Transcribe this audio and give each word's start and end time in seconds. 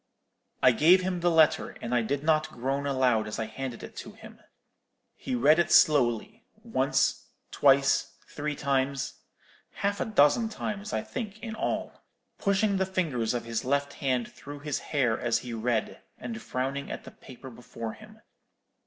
"I 0.63 0.71
gave 0.71 1.01
him 1.03 1.19
the 1.19 1.29
letter; 1.29 1.77
and 1.79 1.93
I 1.93 2.01
did 2.01 2.23
not 2.23 2.49
groan 2.49 2.87
aloud 2.87 3.27
as 3.27 3.37
I 3.37 3.45
handed 3.45 3.83
it 3.83 3.95
to 3.97 4.13
him. 4.13 4.39
He 5.15 5.35
read 5.35 5.59
it 5.59 5.71
slowly, 5.71 6.43
once, 6.63 7.27
twice, 7.51 8.15
three 8.27 8.55
times—half 8.55 9.99
a 10.01 10.05
dozen 10.05 10.49
times, 10.49 10.91
I 10.91 11.03
think, 11.03 11.37
in 11.43 11.53
all—pushing 11.53 12.77
the 12.77 12.85
fingers 12.87 13.35
of 13.35 13.45
his 13.45 13.63
left 13.63 13.93
hand 13.93 14.33
through 14.33 14.61
his 14.61 14.79
hair 14.79 15.19
as 15.19 15.37
he 15.37 15.53
read, 15.53 16.01
and 16.17 16.41
frowning 16.41 16.89
at 16.91 17.03
the 17.03 17.11
paper 17.11 17.51
before 17.51 17.93
him. 17.93 18.21